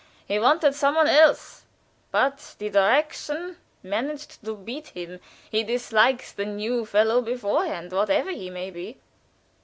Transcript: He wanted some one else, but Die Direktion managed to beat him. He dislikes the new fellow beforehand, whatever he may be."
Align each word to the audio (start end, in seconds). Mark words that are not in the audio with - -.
He 0.25 0.39
wanted 0.39 0.73
some 0.73 0.95
one 0.95 1.05
else, 1.07 1.65
but 2.09 2.55
Die 2.57 2.69
Direktion 2.69 3.57
managed 3.83 4.43
to 4.43 4.55
beat 4.55 4.87
him. 4.87 5.19
He 5.47 5.61
dislikes 5.63 6.31
the 6.31 6.43
new 6.45 6.87
fellow 6.87 7.21
beforehand, 7.21 7.91
whatever 7.91 8.31
he 8.31 8.49
may 8.49 8.71
be." 8.71 8.97